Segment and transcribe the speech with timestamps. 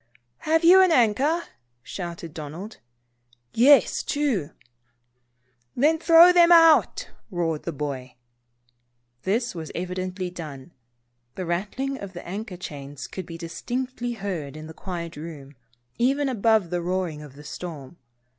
[0.49, 1.43] "Have you an anchor?"
[1.83, 2.79] shouted Donald.
[3.53, 4.49] "Yes, two."
[5.75, 8.15] "Then, throw them both out," roared the boy.
[9.21, 10.71] This was evidently done.
[11.35, 15.55] The rattling of the anchor chains could be distinctly heard in the quiet room,
[15.99, 17.97] even above the roaring of the storm.